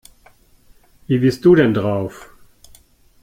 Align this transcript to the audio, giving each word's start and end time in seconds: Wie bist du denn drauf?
Wie 1.05 1.19
bist 1.19 1.45
du 1.45 1.53
denn 1.53 1.75
drauf? 1.75 2.31